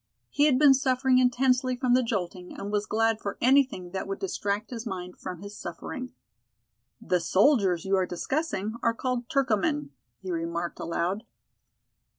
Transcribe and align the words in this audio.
He 0.31 0.45
had 0.47 0.57
been 0.57 0.73
suffering 0.73 1.19
intensely 1.19 1.75
from 1.75 1.93
the 1.93 2.01
jolting 2.01 2.57
and 2.57 2.71
was 2.71 2.87
glad 2.87 3.19
for 3.21 3.37
anything 3.39 3.91
that 3.91 4.07
would 4.07 4.17
distract 4.17 4.71
his 4.71 4.83
mind 4.83 5.19
from 5.19 5.41
his 5.43 5.55
suffering. 5.55 6.11
"The 6.99 7.19
soldiers 7.19 7.85
you 7.85 7.95
are 7.97 8.07
discussing 8.07 8.77
are 8.81 8.95
called 8.95 9.29
'Turcomen,'" 9.29 9.91
he 10.17 10.31
remarked 10.31 10.79
aloud. 10.79 11.23